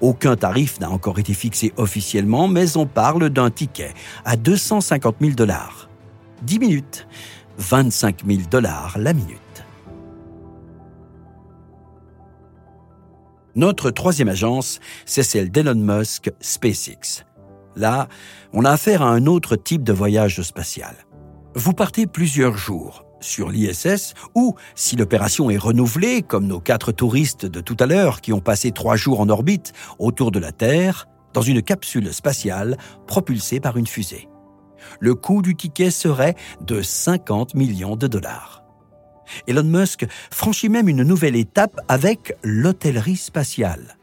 Aucun 0.00 0.36
tarif 0.36 0.80
n'a 0.80 0.90
encore 0.90 1.18
été 1.18 1.34
fixé 1.34 1.72
officiellement, 1.76 2.48
mais 2.48 2.76
on 2.76 2.86
parle 2.86 3.30
d'un 3.30 3.50
ticket 3.50 3.94
à 4.24 4.36
250 4.36 5.16
000 5.20 5.32
dollars. 5.34 5.88
10 6.42 6.58
minutes, 6.58 7.06
25 7.58 8.24
000 8.26 8.42
dollars 8.50 8.96
la 8.98 9.12
minute. 9.12 9.38
Notre 13.56 13.90
troisième 13.90 14.28
agence, 14.28 14.80
c'est 15.04 15.24
celle 15.24 15.50
d'Elon 15.50 15.74
Musk, 15.74 16.30
SpaceX. 16.40 17.24
Là, 17.76 18.08
on 18.52 18.64
a 18.64 18.70
affaire 18.70 19.02
à 19.02 19.10
un 19.10 19.26
autre 19.26 19.56
type 19.56 19.82
de 19.82 19.92
voyage 19.92 20.40
spatial. 20.42 20.94
Vous 21.54 21.72
partez 21.72 22.06
plusieurs 22.06 22.56
jours, 22.56 23.04
sur 23.20 23.50
l'ISS 23.50 24.14
ou, 24.34 24.54
si 24.74 24.96
l'opération 24.96 25.50
est 25.50 25.56
renouvelée, 25.56 26.22
comme 26.22 26.46
nos 26.46 26.60
quatre 26.60 26.92
touristes 26.92 27.46
de 27.46 27.60
tout 27.60 27.76
à 27.80 27.86
l'heure 27.86 28.20
qui 28.20 28.32
ont 28.32 28.40
passé 28.40 28.72
trois 28.72 28.96
jours 28.96 29.20
en 29.20 29.28
orbite 29.28 29.72
autour 29.98 30.30
de 30.30 30.38
la 30.38 30.52
Terre, 30.52 31.06
dans 31.32 31.42
une 31.42 31.62
capsule 31.62 32.12
spatiale 32.12 32.76
propulsée 33.06 33.60
par 33.60 33.76
une 33.76 33.86
fusée. 33.86 34.28
Le 34.98 35.14
coût 35.14 35.42
du 35.42 35.54
ticket 35.54 35.90
serait 35.90 36.34
de 36.60 36.82
50 36.82 37.54
millions 37.54 37.96
de 37.96 38.06
dollars. 38.06 38.64
Elon 39.46 39.64
Musk 39.64 40.06
franchit 40.30 40.68
même 40.68 40.88
une 40.88 41.02
nouvelle 41.02 41.36
étape 41.36 41.80
avec 41.88 42.34
l'hôtellerie 42.42 43.16
spatiale. 43.16 43.96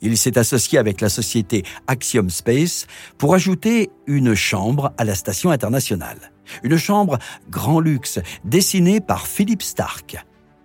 Il 0.00 0.16
s'est 0.16 0.38
associé 0.38 0.78
avec 0.78 1.00
la 1.00 1.08
société 1.08 1.64
Axiom 1.86 2.30
Space 2.30 2.86
pour 3.18 3.34
ajouter 3.34 3.90
une 4.06 4.34
chambre 4.34 4.92
à 4.98 5.04
la 5.04 5.14
station 5.14 5.50
internationale. 5.50 6.32
Une 6.62 6.76
chambre 6.76 7.18
grand 7.50 7.80
luxe 7.80 8.20
dessinée 8.44 9.00
par 9.00 9.26
Philippe 9.26 9.62
Stark. 9.62 10.16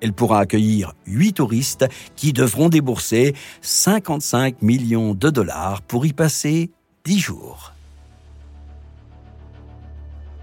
Elle 0.02 0.14
pourra 0.14 0.40
accueillir 0.40 0.94
huit 1.06 1.34
touristes 1.34 1.86
qui 2.16 2.34
devront 2.34 2.70
débourser 2.70 3.36
55 3.62 4.62
millions 4.62 5.14
de 5.14 5.30
dollars 5.30 5.82
pour 5.84 6.06
y 6.06 6.14
passer 6.14 6.72
10 7.06 7.20
jours. 7.20 7.74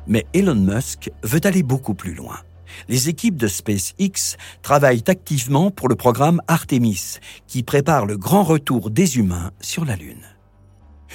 Mais 0.06 0.26
Elon 0.32 0.54
Musk 0.54 1.10
veut 1.22 1.40
aller 1.44 1.62
beaucoup 1.62 1.94
plus 1.94 2.14
loin. 2.14 2.38
Les 2.88 3.08
équipes 3.08 3.37
de 3.37 3.48
SpaceX 3.48 4.37
travaillent 4.62 5.04
activement 5.06 5.70
pour 5.70 5.88
le 5.88 5.94
programme 5.94 6.40
Artemis, 6.48 7.18
qui 7.46 7.62
prépare 7.62 8.06
le 8.06 8.16
grand 8.16 8.42
retour 8.42 8.90
des 8.90 9.18
humains 9.18 9.50
sur 9.60 9.84
la 9.84 9.96
Lune. 9.96 10.25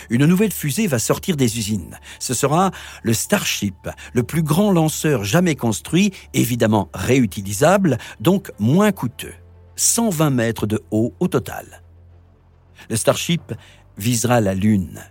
Une 0.10 0.26
nouvelle 0.26 0.52
fusée 0.52 0.88
va 0.88 1.00
sortir 1.00 1.36
des 1.36 1.58
usines. 1.58 2.00
Ce 2.20 2.34
sera 2.34 2.72
le 3.04 3.14
Starship, 3.14 3.90
le 4.14 4.24
plus 4.24 4.44
grand 4.44 4.72
lanceur 4.72 5.24
jamais 5.24 5.56
construit, 5.56 6.12
évidemment 6.34 6.90
réutilisable, 6.94 7.98
donc 8.20 8.52
moins 8.60 8.92
coûteux. 8.92 9.34
120 9.76 10.30
mètres 10.30 10.68
de 10.68 10.82
haut 10.92 11.14
au 11.20 11.28
total. 11.28 11.84
Le 12.90 12.96
Starship 12.96 13.54
visera 13.98 14.42
la 14.42 14.54
Lune. 14.54 15.02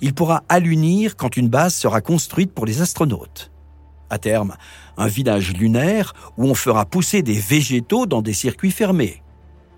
Il 0.00 0.14
pourra 0.14 0.44
allunir 0.48 1.16
quand 1.16 1.36
une 1.36 1.48
base 1.48 1.74
sera 1.74 2.00
construite 2.00 2.52
pour 2.52 2.66
les 2.66 2.80
astronautes. 2.80 3.50
À 4.10 4.18
terme, 4.18 4.56
un 4.96 5.06
village 5.06 5.52
lunaire 5.52 6.14
où 6.36 6.44
on 6.44 6.54
fera 6.54 6.86
pousser 6.86 7.22
des 7.22 7.38
végétaux 7.38 8.06
dans 8.06 8.22
des 8.22 8.32
circuits 8.32 8.70
fermés. 8.70 9.22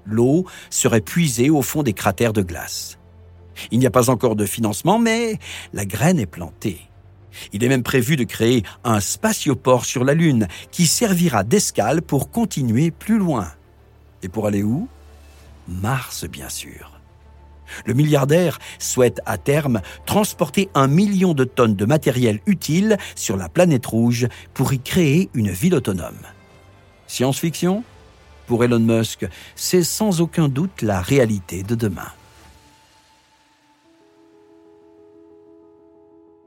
L'eau 0.06 0.46
serait 0.70 1.00
puisée 1.00 1.50
au 1.50 1.62
fond 1.62 1.82
des 1.82 1.92
cratères 1.92 2.32
de 2.32 2.42
glace. 2.42 2.98
Il 3.70 3.78
n'y 3.78 3.86
a 3.86 3.90
pas 3.90 4.08
encore 4.08 4.36
de 4.36 4.46
financement, 4.46 4.98
mais 4.98 5.38
la 5.72 5.84
graine 5.84 6.18
est 6.18 6.26
plantée. 6.26 6.80
Il 7.52 7.62
est 7.62 7.68
même 7.68 7.82
prévu 7.82 8.16
de 8.16 8.24
créer 8.24 8.62
un 8.84 9.00
spatioport 9.00 9.84
sur 9.84 10.04
la 10.04 10.14
Lune 10.14 10.48
qui 10.70 10.86
servira 10.86 11.44
d'escale 11.44 12.02
pour 12.02 12.30
continuer 12.30 12.90
plus 12.90 13.18
loin. 13.18 13.48
Et 14.22 14.28
pour 14.28 14.46
aller 14.46 14.62
où? 14.62 14.88
Mars, 15.68 16.24
bien 16.24 16.48
sûr. 16.48 16.99
Le 17.86 17.94
milliardaire 17.94 18.58
souhaite 18.78 19.20
à 19.26 19.38
terme 19.38 19.80
transporter 20.06 20.68
un 20.74 20.86
million 20.86 21.34
de 21.34 21.44
tonnes 21.44 21.76
de 21.76 21.84
matériel 21.84 22.40
utile 22.46 22.96
sur 23.14 23.36
la 23.36 23.48
planète 23.48 23.86
rouge 23.86 24.28
pour 24.54 24.72
y 24.72 24.80
créer 24.80 25.30
une 25.34 25.50
ville 25.50 25.74
autonome. 25.74 26.20
Science-fiction? 27.06 27.84
Pour 28.46 28.64
Elon 28.64 28.80
Musk, 28.80 29.26
c'est 29.54 29.84
sans 29.84 30.20
aucun 30.20 30.48
doute 30.48 30.82
la 30.82 31.00
réalité 31.00 31.62
de 31.62 31.74
demain. 31.74 32.08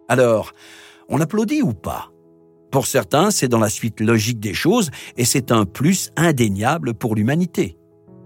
Alors, 0.09 0.53
on 1.07 1.21
applaudit 1.21 1.61
ou 1.61 1.73
pas? 1.73 2.11
Pour 2.71 2.87
certains, 2.87 3.31
c'est 3.31 3.47
dans 3.47 3.59
la 3.59 3.69
suite 3.69 3.99
logique 4.01 4.39
des 4.39 4.53
choses 4.53 4.91
et 5.15 5.25
c'est 5.25 5.51
un 5.51 5.65
plus 5.65 6.11
indéniable 6.17 6.93
pour 6.93 7.15
l'humanité. 7.15 7.77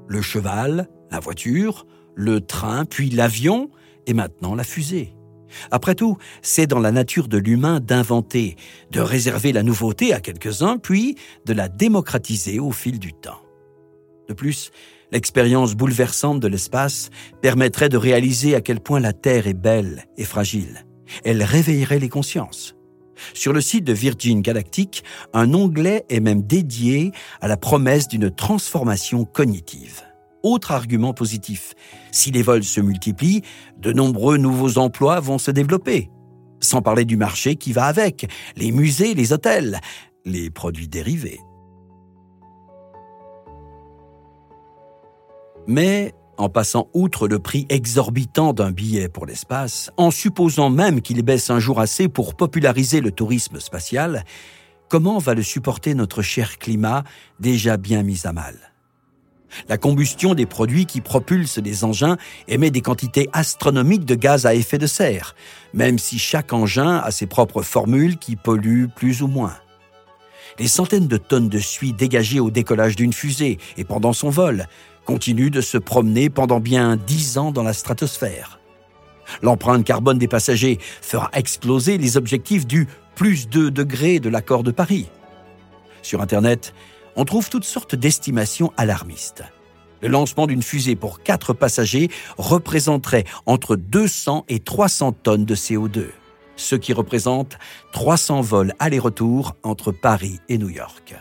Le 0.07 0.21
cheval, 0.21 0.89
la 1.11 1.19
voiture, 1.19 1.85
le 2.17 2.41
train, 2.41 2.83
puis 2.83 3.09
l'avion 3.09 3.69
et 4.07 4.13
maintenant 4.13 4.55
la 4.55 4.63
fusée. 4.63 5.13
Après 5.71 5.95
tout, 5.95 6.17
c'est 6.41 6.67
dans 6.67 6.79
la 6.79 6.91
nature 6.91 7.27
de 7.29 7.37
l'humain 7.37 7.79
d'inventer, 7.79 8.57
de 8.91 8.99
réserver 8.99 9.53
la 9.53 9.63
nouveauté 9.63 10.13
à 10.13 10.19
quelques-uns, 10.19 10.77
puis 10.77 11.15
de 11.45 11.53
la 11.53 11.69
démocratiser 11.69 12.59
au 12.59 12.71
fil 12.71 12.99
du 12.99 13.13
temps. 13.13 13.41
De 14.27 14.33
plus, 14.33 14.71
l'expérience 15.11 15.75
bouleversante 15.75 16.41
de 16.41 16.47
l'espace 16.47 17.11
permettrait 17.41 17.87
de 17.87 17.97
réaliser 17.97 18.55
à 18.55 18.61
quel 18.61 18.81
point 18.81 18.99
la 18.99 19.13
Terre 19.13 19.47
est 19.47 19.53
belle 19.53 20.05
et 20.17 20.25
fragile, 20.25 20.85
elle 21.23 21.43
réveillerait 21.43 21.99
les 21.99 22.09
consciences. 22.09 22.75
Sur 23.33 23.53
le 23.53 23.61
site 23.61 23.83
de 23.83 23.93
Virgin 23.93 24.41
Galactic, 24.41 25.03
un 25.33 25.53
onglet 25.53 26.05
est 26.09 26.19
même 26.19 26.43
dédié 26.43 27.11
à 27.41 27.47
la 27.47 27.57
promesse 27.57 28.07
d'une 28.07 28.29
transformation 28.29 29.25
cognitive. 29.25 30.06
Autre 30.47 30.71
argument 30.71 31.13
positif, 31.13 31.73
si 32.09 32.31
les 32.31 32.41
vols 32.41 32.63
se 32.63 32.79
multiplient, 32.79 33.41
de 33.77 33.91
nombreux 33.91 34.37
nouveaux 34.37 34.77
emplois 34.77 35.19
vont 35.19 35.39
se 35.39 35.51
développer. 35.51 36.09
Sans 36.61 36.81
parler 36.81 37.03
du 37.03 37.17
marché 37.17 37.57
qui 37.57 37.73
va 37.73 37.83
avec, 37.83 38.31
les 38.55 38.71
musées, 38.71 39.13
les 39.13 39.33
hôtels, 39.33 39.81
les 40.23 40.49
produits 40.49 40.87
dérivés. 40.87 41.41
Mais 45.67 46.13
en 46.37 46.47
passant 46.47 46.87
outre 46.93 47.27
le 47.27 47.39
prix 47.39 47.65
exorbitant 47.67 48.53
d'un 48.53 48.71
billet 48.71 49.09
pour 49.09 49.25
l'espace, 49.25 49.91
en 49.97 50.11
supposant 50.11 50.69
même 50.69 51.01
qu'il 51.01 51.21
baisse 51.23 51.49
un 51.49 51.59
jour 51.59 51.81
assez 51.81 52.07
pour 52.07 52.35
populariser 52.35 53.01
le 53.01 53.11
tourisme 53.11 53.59
spatial, 53.59 54.23
comment 54.87 55.17
va 55.17 55.33
le 55.33 55.43
supporter 55.43 55.93
notre 55.93 56.21
cher 56.21 56.57
climat 56.57 57.03
déjà 57.37 57.75
bien 57.75 58.01
mis 58.01 58.21
à 58.23 58.31
mal? 58.31 58.76
La 59.69 59.77
combustion 59.77 60.33
des 60.33 60.45
produits 60.45 60.85
qui 60.85 61.01
propulsent 61.01 61.59
des 61.59 61.83
engins 61.83 62.17
émet 62.47 62.71
des 62.71 62.81
quantités 62.81 63.29
astronomiques 63.33 64.05
de 64.05 64.15
gaz 64.15 64.45
à 64.45 64.53
effet 64.53 64.77
de 64.77 64.87
serre, 64.87 65.35
même 65.73 65.99
si 65.99 66.19
chaque 66.19 66.53
engin 66.53 66.97
a 66.97 67.11
ses 67.11 67.27
propres 67.27 67.61
formules 67.61 68.17
qui 68.17 68.35
polluent 68.35 68.87
plus 68.87 69.21
ou 69.21 69.27
moins. 69.27 69.55
les 70.59 70.67
centaines 70.67 71.07
de 71.07 71.17
tonnes 71.17 71.49
de 71.49 71.59
suie 71.59 71.93
dégagées 71.93 72.39
au 72.39 72.49
décollage 72.49 72.95
d'une 72.95 73.13
fusée 73.13 73.57
et 73.77 73.83
pendant 73.83 74.13
son 74.13 74.29
vol 74.29 74.67
continuent 75.05 75.51
de 75.51 75.61
se 75.61 75.77
promener 75.77 76.29
pendant 76.29 76.59
bien 76.59 76.97
dix 76.97 77.37
ans 77.37 77.51
dans 77.51 77.63
la 77.63 77.73
stratosphère. 77.73 78.59
L'empreinte 79.41 79.85
carbone 79.85 80.17
des 80.17 80.27
passagers 80.27 80.79
fera 81.01 81.29
exploser 81.33 81.97
les 81.97 82.17
objectifs 82.17 82.65
du 82.65 82.87
plus 83.15 83.49
2 83.49 83.71
degrés 83.71 84.19
de 84.19 84.29
l'accord 84.29 84.63
de 84.63 84.71
Paris. 84.71 85.07
Sur 86.01 86.21
Internet, 86.21 86.73
on 87.17 87.25
trouve 87.25 87.49
toutes 87.49 87.65
sortes 87.65 87.95
d'estimations 87.95 88.71
alarmistes. 88.77 89.43
Le 90.01 90.07
lancement 90.07 90.45
d'une 90.45 90.61
fusée 90.61 90.95
pour 90.95 91.23
quatre 91.23 91.53
passagers 91.53 92.09
représenterait 92.37 93.25
entre 93.47 93.75
200 93.75 94.45
et 94.47 94.59
300 94.59 95.13
tonnes 95.23 95.45
de 95.45 95.55
CO2, 95.55 96.05
ce 96.55 96.75
qui 96.75 96.93
représente 96.93 97.57
300 97.93 98.41
vols 98.41 98.73
aller-retour 98.77 99.55
entre 99.63 99.91
Paris 99.91 100.39
et 100.47 100.59
New 100.59 100.69
York. 100.69 101.15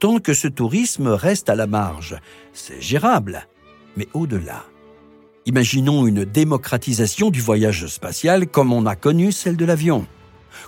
Tant 0.00 0.18
que 0.18 0.34
ce 0.34 0.48
tourisme 0.48 1.06
reste 1.06 1.48
à 1.48 1.54
la 1.54 1.68
marge, 1.68 2.16
c'est 2.52 2.82
gérable, 2.82 3.46
mais 3.96 4.08
au-delà. 4.12 4.64
Imaginons 5.46 6.08
une 6.08 6.24
démocratisation 6.24 7.30
du 7.30 7.40
voyage 7.40 7.86
spatial 7.86 8.48
comme 8.48 8.72
on 8.72 8.84
a 8.84 8.96
connu 8.96 9.30
celle 9.30 9.56
de 9.56 9.64
l'avion. 9.64 10.08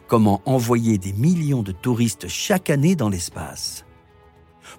Comment 0.07 0.41
envoyer 0.45 0.99
des 0.99 1.13
millions 1.13 1.63
de 1.63 1.73
touristes 1.73 2.29
chaque 2.29 2.71
année 2.71 2.95
dans 2.95 3.09
l'espace? 3.09 3.85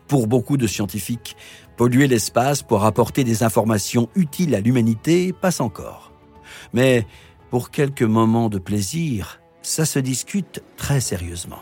Pour 0.09 0.25
beaucoup 0.25 0.57
de 0.57 0.65
scientifiques, 0.65 1.37
polluer 1.77 2.07
l'espace 2.07 2.63
pour 2.63 2.83
apporter 2.83 3.23
des 3.23 3.43
informations 3.43 4.09
utiles 4.15 4.55
à 4.55 4.59
l'humanité 4.59 5.33
passe 5.33 5.61
encore. 5.61 6.11
Mais 6.73 7.05
pour 7.51 7.69
quelques 7.69 8.01
moments 8.01 8.49
de 8.49 8.57
plaisir, 8.57 9.39
ça 9.61 9.85
se 9.85 9.99
discute 9.99 10.63
très 10.77 10.99
sérieusement. 10.99 11.61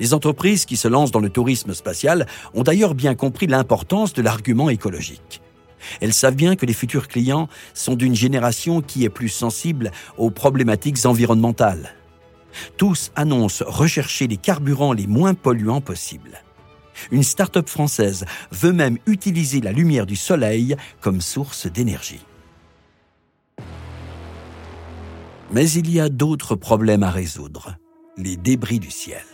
Les 0.00 0.14
entreprises 0.14 0.64
qui 0.64 0.78
se 0.78 0.88
lancent 0.88 1.10
dans 1.10 1.20
le 1.20 1.28
tourisme 1.28 1.74
spatial 1.74 2.26
ont 2.54 2.62
d'ailleurs 2.62 2.94
bien 2.94 3.14
compris 3.14 3.46
l'importance 3.46 4.14
de 4.14 4.22
l'argument 4.22 4.70
écologique. 4.70 5.42
Elles 6.00 6.14
savent 6.14 6.36
bien 6.36 6.56
que 6.56 6.64
les 6.64 6.72
futurs 6.72 7.08
clients 7.08 7.48
sont 7.74 7.94
d'une 7.94 8.14
génération 8.14 8.80
qui 8.80 9.04
est 9.04 9.10
plus 9.10 9.28
sensible 9.28 9.92
aux 10.16 10.30
problématiques 10.30 11.04
environnementales. 11.04 11.94
Tous 12.78 13.12
annoncent 13.16 13.66
rechercher 13.68 14.28
les 14.28 14.38
carburants 14.38 14.94
les 14.94 15.06
moins 15.06 15.34
polluants 15.34 15.82
possibles. 15.82 16.42
Une 17.10 17.22
start-up 17.22 17.68
française 17.68 18.24
veut 18.50 18.72
même 18.72 18.98
utiliser 19.06 19.60
la 19.60 19.72
lumière 19.72 20.06
du 20.06 20.16
soleil 20.16 20.76
comme 21.00 21.20
source 21.20 21.66
d'énergie. 21.66 22.24
Mais 25.52 25.70
il 25.70 25.90
y 25.90 26.00
a 26.00 26.08
d'autres 26.08 26.56
problèmes 26.56 27.02
à 27.02 27.10
résoudre. 27.10 27.76
Les 28.16 28.36
débris 28.36 28.80
du 28.80 28.90
ciel. 28.90 29.24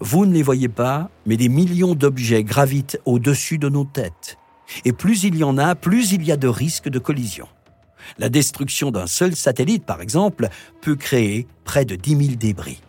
Vous 0.00 0.26
ne 0.26 0.32
les 0.32 0.42
voyez 0.42 0.68
pas, 0.68 1.10
mais 1.26 1.36
des 1.36 1.48
millions 1.48 1.94
d'objets 1.94 2.44
gravitent 2.44 3.00
au-dessus 3.04 3.58
de 3.58 3.68
nos 3.68 3.84
têtes. 3.84 4.38
Et 4.84 4.92
plus 4.92 5.24
il 5.24 5.36
y 5.36 5.44
en 5.44 5.56
a, 5.58 5.74
plus 5.74 6.12
il 6.12 6.24
y 6.24 6.32
a 6.32 6.36
de 6.36 6.48
risques 6.48 6.88
de 6.88 6.98
collision. 6.98 7.48
La 8.18 8.28
destruction 8.28 8.90
d'un 8.90 9.06
seul 9.06 9.34
satellite, 9.34 9.84
par 9.84 10.00
exemple, 10.00 10.48
peut 10.80 10.96
créer 10.96 11.46
près 11.64 11.84
de 11.84 11.96
10 11.96 12.10
000 12.10 12.36
débris. 12.36 12.80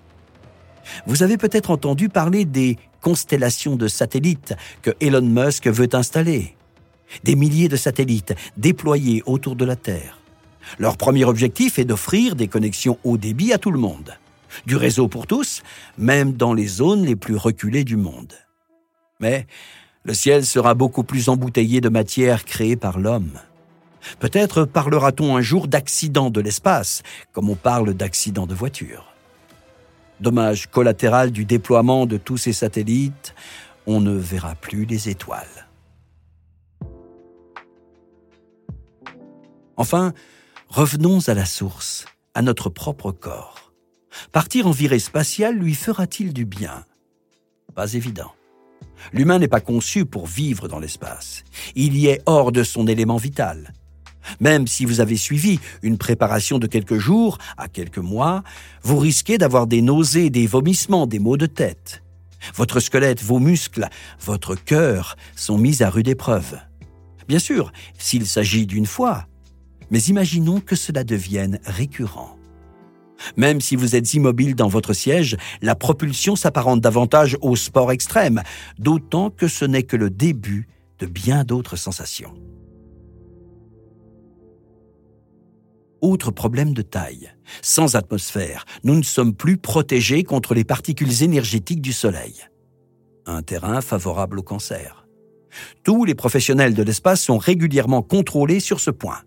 Vous 1.06 1.24
avez 1.24 1.38
peut-être 1.38 1.72
entendu 1.72 2.10
parler 2.10 2.46
des 2.46 2.78
constellations 3.02 3.76
de 3.76 3.88
satellites 3.88 4.56
que 4.82 4.92
Elon 5.02 5.22
Musk 5.22 5.68
veut 5.68 5.90
installer. 5.94 6.56
Des 7.24 7.36
milliers 7.36 7.70
de 7.70 7.76
satellites 7.76 8.36
déployés 8.58 9.24
autour 9.26 9.56
de 9.56 9.66
la 9.66 9.76
Terre. 9.76 10.20
Leur 10.78 10.98
premier 10.98 11.26
objectif 11.26 11.80
est 11.80 11.86
d'offrir 11.86 12.36
des 12.36 12.48
connexions 12.48 13.00
haut 13.04 13.18
débit 13.18 13.54
à 13.54 13.58
tout 13.58 13.72
le 13.72 13.80
monde. 13.80 14.14
Du 14.66 14.76
réseau 14.76 15.08
pour 15.08 15.28
tous, 15.28 15.64
même 15.98 16.34
dans 16.34 16.54
les 16.54 16.68
zones 16.68 17.06
les 17.06 17.16
plus 17.16 17.36
reculées 17.36 17.84
du 17.84 17.98
monde. 17.98 18.34
Mais 19.20 19.48
le 20.04 20.14
ciel 20.14 20.46
sera 20.46 20.74
beaucoup 20.74 21.04
plus 21.04 21.30
embouteillé 21.30 21.82
de 21.82 21.90
matière 21.90 22.46
créée 22.46 22.76
par 22.76 23.00
l'homme. 23.00 23.40
Peut-être 24.20 24.66
parlera-t-on 24.66 25.36
un 25.36 25.42
jour 25.42 25.68
d'accident 25.68 26.30
de 26.30 26.42
l'espace, 26.42 27.04
comme 27.34 27.50
on 27.50 27.56
parle 27.56 27.94
d'accident 27.94 28.48
de 28.48 28.56
voiture. 28.56 29.09
Dommage 30.22 30.68
collatéral 30.68 31.32
du 31.32 31.46
déploiement 31.46 32.06
de 32.06 32.18
tous 32.18 32.38
ces 32.38 32.54
satellites, 32.54 33.34
on 33.88 34.02
ne 34.02 34.12
verra 34.12 34.56
plus 34.56 34.86
les 34.86 35.10
étoiles. 35.10 35.68
Enfin, 39.78 40.14
revenons 40.68 41.20
à 41.28 41.34
la 41.34 41.46
source, 41.46 42.06
à 42.34 42.42
notre 42.42 42.70
propre 42.70 43.12
corps. 43.12 43.72
Partir 44.34 44.68
en 44.68 44.72
virée 44.72 45.00
spatiale 45.00 45.56
lui 45.56 45.74
fera-t-il 45.74 46.34
du 46.34 46.46
bien? 46.46 46.84
Pas 47.76 47.94
évident. 47.94 48.34
L'humain 49.14 49.40
n'est 49.40 49.48
pas 49.48 49.62
conçu 49.62 50.06
pour 50.06 50.28
vivre 50.28 50.68
dans 50.68 50.80
l'espace. 50.80 51.44
Il 51.76 51.96
y 51.96 52.08
est 52.08 52.22
hors 52.26 52.52
de 52.52 52.64
son 52.64 52.88
élément 52.88 53.18
vital. 53.18 53.74
Même 54.40 54.68
si 54.68 54.86
vous 54.86 55.00
avez 55.00 55.18
suivi 55.18 55.60
une 55.82 55.98
préparation 55.98 56.60
de 56.60 56.68
quelques 56.68 56.98
jours 56.98 57.38
à 57.58 57.68
quelques 57.68 57.98
mois, 57.98 58.44
vous 58.84 58.98
risquez 58.98 59.38
d'avoir 59.38 59.68
des 59.68 59.82
nausées, 59.82 60.30
des 60.30 60.48
vomissements, 60.48 61.08
des 61.08 61.20
maux 61.20 61.38
de 61.38 61.46
tête. 61.46 62.04
Votre 62.56 62.80
squelette, 62.80 63.22
vos 63.22 63.40
muscles, 63.40 63.88
votre 64.22 64.56
cœur 64.56 65.18
sont 65.36 65.58
mis 65.58 65.84
à 65.84 65.90
rude 65.90 66.08
épreuve. 66.08 66.58
Bien 67.28 67.40
sûr, 67.40 67.72
s'il 67.98 68.26
s'agit 68.26 68.66
d'une 68.66 68.86
fois, 68.86 69.28
mais 69.92 70.02
imaginons 70.04 70.60
que 70.60 70.76
cela 70.76 71.04
devienne 71.04 71.60
récurrent. 71.66 72.36
Même 73.36 73.60
si 73.60 73.76
vous 73.76 73.96
êtes 73.96 74.14
immobile 74.14 74.56
dans 74.56 74.68
votre 74.68 74.94
siège, 74.94 75.36
la 75.62 75.76
propulsion 75.76 76.36
s'apparente 76.36 76.82
davantage 76.82 77.38
au 77.42 77.56
sport 77.56 77.92
extrême, 77.92 78.42
d'autant 78.78 79.30
que 79.30 79.48
ce 79.48 79.66
n'est 79.66 79.84
que 79.84 79.98
le 79.98 80.10
début 80.10 80.68
de 81.00 81.06
bien 81.06 81.44
d'autres 81.44 81.76
sensations. 81.76 82.34
Autre 86.02 86.32
problème 86.32 86.74
de 86.74 86.82
taille. 86.82 87.32
Sans 87.62 87.96
atmosphère, 87.96 88.66
nous 88.84 88.96
ne 88.96 89.04
sommes 89.04 89.36
plus 89.36 89.58
protégés 89.58 90.24
contre 90.24 90.54
les 90.54 90.64
particules 90.64 91.24
énergétiques 91.24 91.82
du 91.82 91.94
Soleil. 91.94 92.36
Un 93.26 93.42
terrain 93.42 93.82
favorable 93.82 94.40
au 94.40 94.44
cancer. 94.44 95.08
Tous 95.84 96.06
les 96.06 96.16
professionnels 96.16 96.74
de 96.74 96.84
l'espace 96.84 97.22
sont 97.22 97.38
régulièrement 97.38 98.02
contrôlés 98.02 98.60
sur 98.60 98.80
ce 98.80 98.92
point. 98.92 99.20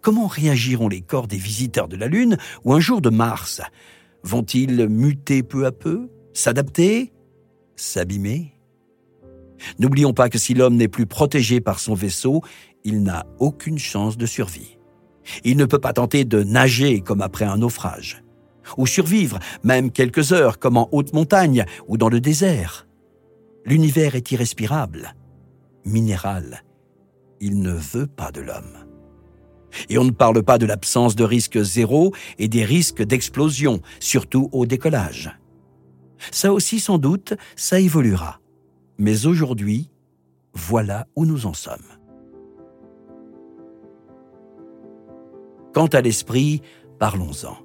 Comment 0.00 0.26
réagiront 0.26 0.88
les 0.88 1.00
corps 1.00 1.28
des 1.28 1.36
visiteurs 1.36 1.88
de 1.88 1.96
la 1.96 2.06
Lune 2.06 2.36
ou 2.64 2.74
un 2.74 2.80
jour 2.80 3.00
de 3.00 3.10
Mars? 3.10 3.60
Vont-ils 4.22 4.88
muter 4.88 5.42
peu 5.42 5.64
à 5.64 5.72
peu? 5.72 6.10
S'adapter? 6.34 7.12
S'abîmer? 7.76 8.54
N'oublions 9.78 10.12
pas 10.12 10.28
que 10.28 10.38
si 10.38 10.54
l'homme 10.54 10.76
n'est 10.76 10.88
plus 10.88 11.06
protégé 11.06 11.60
par 11.60 11.78
son 11.78 11.94
vaisseau, 11.94 12.42
il 12.84 13.02
n'a 13.02 13.26
aucune 13.38 13.78
chance 13.78 14.16
de 14.16 14.26
survie. 14.26 14.78
Il 15.44 15.56
ne 15.56 15.64
peut 15.64 15.78
pas 15.78 15.92
tenter 15.92 16.24
de 16.24 16.42
nager 16.42 17.00
comme 17.00 17.22
après 17.22 17.44
un 17.44 17.58
naufrage, 17.58 18.22
ou 18.76 18.86
survivre 18.86 19.38
même 19.62 19.90
quelques 19.90 20.32
heures 20.32 20.58
comme 20.58 20.76
en 20.76 20.88
haute 20.92 21.12
montagne 21.12 21.64
ou 21.88 21.96
dans 21.96 22.08
le 22.08 22.20
désert. 22.20 22.86
L'univers 23.64 24.14
est 24.14 24.32
irrespirable, 24.32 25.14
minéral. 25.84 26.64
Il 27.40 27.60
ne 27.60 27.72
veut 27.72 28.06
pas 28.06 28.32
de 28.32 28.40
l'homme. 28.40 28.86
Et 29.88 29.98
on 29.98 30.04
ne 30.04 30.10
parle 30.10 30.42
pas 30.42 30.58
de 30.58 30.66
l'absence 30.66 31.14
de 31.14 31.24
risque 31.24 31.62
zéro 31.62 32.12
et 32.38 32.48
des 32.48 32.64
risques 32.64 33.02
d'explosion, 33.02 33.80
surtout 34.00 34.48
au 34.52 34.66
décollage. 34.66 35.30
Ça 36.32 36.52
aussi, 36.52 36.80
sans 36.80 36.98
doute, 36.98 37.34
ça 37.56 37.80
évoluera. 37.80 38.40
Mais 38.98 39.26
aujourd'hui, 39.26 39.90
voilà 40.52 41.06
où 41.16 41.24
nous 41.24 41.46
en 41.46 41.54
sommes. 41.54 41.78
Quant 45.72 45.86
à 45.86 46.00
l'esprit, 46.00 46.62
parlons-en. 46.98 47.56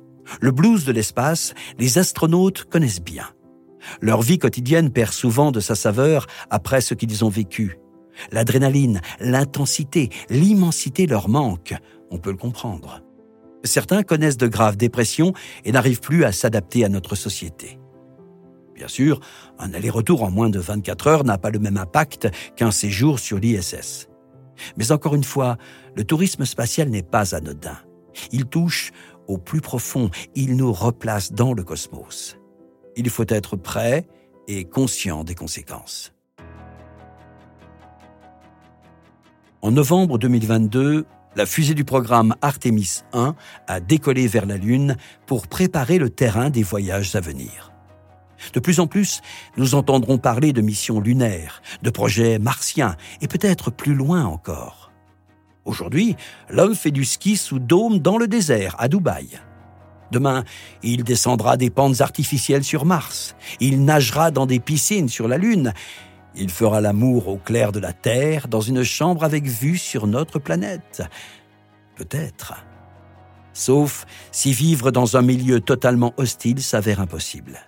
Le 0.41 0.51
blues 0.51 0.85
de 0.85 0.91
l'espace, 0.91 1.53
les 1.77 1.97
astronautes 1.97 2.65
connaissent 2.65 3.01
bien. 3.01 3.25
Leur 4.01 4.21
vie 4.21 4.39
quotidienne 4.39 4.91
perd 4.91 5.11
souvent 5.11 5.51
de 5.51 5.59
sa 5.59 5.75
saveur 5.75 6.27
après 6.49 6.81
ce 6.81 6.93
qu'ils 6.93 7.23
ont 7.23 7.29
vécu. 7.29 7.77
L'adrénaline, 8.31 9.01
l'intensité, 9.19 10.09
l'immensité 10.29 11.05
leur 11.05 11.29
manquent, 11.29 11.75
on 12.11 12.17
peut 12.17 12.31
le 12.31 12.37
comprendre. 12.37 13.01
Certains 13.63 14.03
connaissent 14.03 14.37
de 14.37 14.47
graves 14.47 14.77
dépressions 14.77 15.33
et 15.63 15.71
n'arrivent 15.71 15.99
plus 15.99 16.23
à 16.23 16.31
s'adapter 16.31 16.85
à 16.85 16.89
notre 16.89 17.15
société. 17.15 17.79
Bien 18.75 18.87
sûr, 18.87 19.19
un 19.57 19.73
aller-retour 19.73 20.23
en 20.23 20.29
moins 20.29 20.49
de 20.49 20.59
24 20.59 21.07
heures 21.07 21.23
n'a 21.23 21.37
pas 21.37 21.49
le 21.49 21.59
même 21.59 21.77
impact 21.77 22.27
qu'un 22.55 22.71
séjour 22.71 23.19
sur 23.19 23.39
l'ISS. 23.39 24.09
Mais 24.77 24.91
encore 24.91 25.15
une 25.15 25.23
fois, 25.23 25.57
le 25.95 26.03
tourisme 26.03 26.45
spatial 26.45 26.89
n'est 26.89 27.03
pas 27.03 27.35
anodin. 27.35 27.77
Il 28.31 28.45
touche 28.45 28.91
au 29.27 29.37
plus 29.37 29.61
profond, 29.61 30.09
il 30.35 30.55
nous 30.55 30.71
replace 30.71 31.31
dans 31.31 31.53
le 31.53 31.63
cosmos. 31.63 32.37
Il 32.95 33.09
faut 33.09 33.25
être 33.27 33.55
prêt 33.55 34.07
et 34.47 34.65
conscient 34.65 35.23
des 35.23 35.35
conséquences. 35.35 36.13
En 39.61 39.71
novembre 39.71 40.19
2022, 40.19 41.05
la 41.35 41.45
fusée 41.45 41.73
du 41.73 41.83
programme 41.83 42.35
Artemis 42.41 43.01
1 43.13 43.35
a 43.67 43.79
décollé 43.79 44.27
vers 44.27 44.45
la 44.45 44.57
Lune 44.57 44.95
pour 45.25 45.47
préparer 45.47 45.97
le 45.97 46.09
terrain 46.09 46.49
des 46.49 46.63
voyages 46.63 47.15
à 47.15 47.19
venir. 47.19 47.73
De 48.53 48.59
plus 48.59 48.79
en 48.79 48.87
plus, 48.87 49.21
nous 49.57 49.75
entendrons 49.75 50.17
parler 50.17 50.53
de 50.53 50.61
missions 50.61 50.99
lunaires, 50.99 51.61
de 51.81 51.89
projets 51.89 52.37
martiens 52.39 52.95
et 53.21 53.27
peut-être 53.27 53.71
plus 53.71 53.95
loin 53.95 54.25
encore. 54.25 54.84
Aujourd'hui, 55.65 56.15
l'homme 56.49 56.75
fait 56.75 56.91
du 56.91 57.03
ski 57.03 57.35
sous 57.37 57.59
dôme 57.59 57.99
dans 57.99 58.17
le 58.17 58.27
désert, 58.27 58.75
à 58.77 58.87
Dubaï. 58.87 59.27
Demain, 60.11 60.43
il 60.83 61.03
descendra 61.03 61.57
des 61.57 61.71
pentes 61.71 62.01
artificielles 62.01 62.63
sur 62.63 62.85
Mars. 62.85 63.35
Il 63.59 63.83
nagera 63.83 64.29
dans 64.29 64.45
des 64.45 64.59
piscines 64.59 65.09
sur 65.09 65.27
la 65.27 65.37
Lune. 65.37 65.73
Il 66.35 66.51
fera 66.51 66.81
l'amour 66.81 67.27
au 67.27 67.37
clair 67.37 67.71
de 67.71 67.79
la 67.79 67.93
Terre 67.93 68.47
dans 68.47 68.61
une 68.61 68.83
chambre 68.83 69.23
avec 69.23 69.45
vue 69.45 69.79
sur 69.79 70.05
notre 70.05 70.37
planète. 70.37 71.01
Peut-être. 71.95 72.53
Sauf 73.53 74.05
si 74.31 74.53
vivre 74.53 74.91
dans 74.91 75.17
un 75.17 75.21
milieu 75.21 75.61
totalement 75.61 76.13
hostile 76.17 76.61
s'avère 76.61 76.99
impossible. 76.99 77.59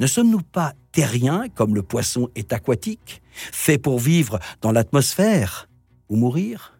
Ne 0.00 0.06
sommes-nous 0.06 0.42
pas 0.42 0.72
terriens 0.92 1.44
comme 1.54 1.74
le 1.74 1.82
poisson 1.82 2.30
est 2.34 2.52
aquatique, 2.52 3.22
fait 3.32 3.78
pour 3.78 3.98
vivre 3.98 4.40
dans 4.62 4.72
l'atmosphère 4.72 5.68
ou 6.08 6.16
mourir? 6.16 6.73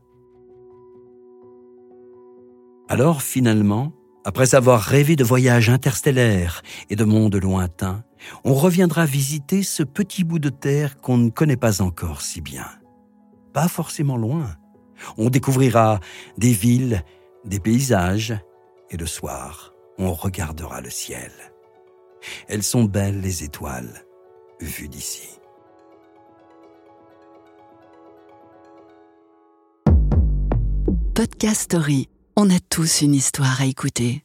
Alors 2.89 3.23
finalement, 3.23 3.93
après 4.25 4.55
avoir 4.55 4.81
rêvé 4.81 5.17
de 5.17 5.25
voyages 5.25 5.71
interstellaires 5.71 6.63
et 6.91 6.97
de 6.97 7.05
mondes 7.05 7.37
lointains, 7.37 8.05
on 8.45 8.55
reviendra 8.55 9.07
visiter 9.07 9.63
ce 9.63 9.83
petit 9.83 10.25
bout 10.25 10.39
de 10.39 10.51
terre 10.51 10.99
qu'on 11.01 11.17
ne 11.17 11.31
connaît 11.31 11.57
pas 11.57 11.83
encore 11.83 12.21
si 12.21 12.41
bien. 12.41 12.67
Pas 13.53 13.69
forcément 13.69 14.17
loin. 14.17 14.57
On 15.17 15.31
découvrira 15.31 16.01
des 16.39 16.53
villes, 16.53 17.03
des 17.45 17.61
paysages, 17.61 18.35
et 18.91 18.97
le 18.97 19.07
soir, 19.07 19.73
on 19.99 20.13
regardera 20.13 20.81
le 20.81 20.91
ciel. 20.91 21.33
Elles 22.49 22.63
sont 22.63 22.85
belles 22.85 23.21
les 23.21 23.45
étoiles, 23.45 24.05
vues 24.61 24.89
d'ici. 24.89 25.29
Podcast 31.15 31.63
Story. 31.63 32.09
On 32.37 32.51
a 32.51 32.59
tous 32.59 33.03
une 33.03 33.15
histoire 33.15 33.61
à 33.61 33.67
écouter. 33.67 34.24